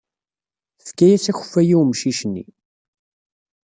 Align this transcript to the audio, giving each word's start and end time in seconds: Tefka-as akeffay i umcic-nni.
Tefka-as 0.79 1.25
akeffay 1.31 1.69
i 1.71 1.75
umcic-nni. 1.81 2.45